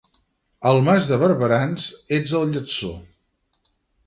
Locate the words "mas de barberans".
0.87-1.85